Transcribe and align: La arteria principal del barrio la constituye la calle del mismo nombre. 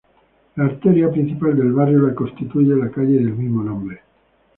La 0.55 0.63
arteria 0.63 1.11
principal 1.11 1.55
del 1.55 1.73
barrio 1.73 2.07
la 2.07 2.15
constituye 2.15 2.75
la 2.75 2.89
calle 2.89 3.19
del 3.19 3.33
mismo 3.37 3.61
nombre. 3.61 4.01